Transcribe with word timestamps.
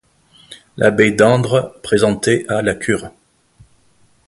L'abbé 0.77 1.11
d'Andres 1.11 1.75
présentait 1.83 2.47
à 2.49 2.63
la 2.63 2.73
cure. 2.73 3.11